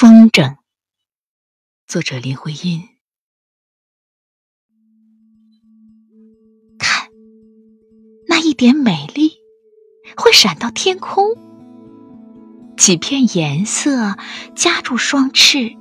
[0.00, 0.56] 风筝，
[1.86, 2.88] 作者林徽因。
[6.78, 7.10] 看，
[8.26, 9.32] 那一点美丽
[10.16, 11.26] 会闪到天空，
[12.78, 14.16] 几片颜色
[14.56, 15.76] 夹住双翅，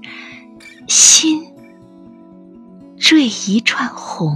[0.89, 1.55] 心
[2.97, 4.35] 缀一串红，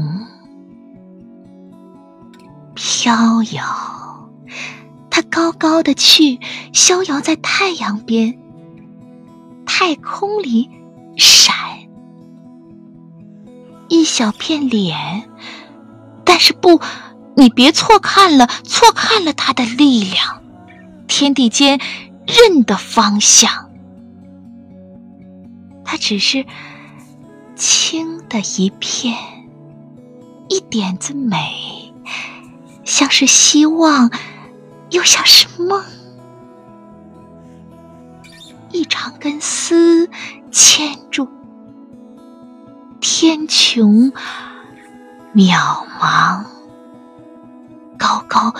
[2.74, 4.32] 飘摇，
[5.10, 6.40] 它高高的去，
[6.72, 8.40] 逍遥在太阳边。
[9.86, 10.70] 太空里
[11.18, 11.54] 闪
[13.90, 15.30] 一小片脸，
[16.24, 16.80] 但是不，
[17.36, 20.42] 你别错看了，错看了它的力量，
[21.06, 21.82] 天地间
[22.26, 23.72] 任的方向，
[25.84, 26.46] 它只是
[27.58, 29.18] 轻的一片，
[30.48, 31.94] 一点子美，
[32.86, 34.10] 像是希望，
[34.92, 35.84] 又像是梦。
[38.74, 40.10] 一长根丝
[40.52, 41.30] 牵住，
[43.00, 44.12] 天穹
[45.36, 46.44] 渺茫，
[48.00, 48.56] 高高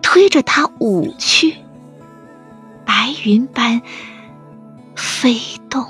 [0.00, 1.58] 推着它舞去，
[2.86, 3.82] 白云般
[4.96, 5.86] 飞动。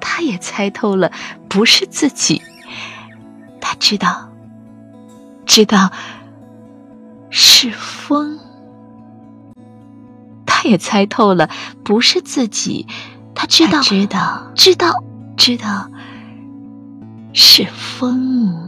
[0.00, 1.12] 他也猜透了，
[1.48, 2.42] 不是自己，
[3.60, 4.28] 他知道，
[5.46, 5.92] 知道
[7.30, 8.40] 是风。
[10.60, 11.48] 他也猜透了，
[11.84, 12.84] 不是自己，
[13.32, 14.92] 他知道，知道，知道，
[15.36, 15.88] 知道，
[17.32, 18.67] 是风。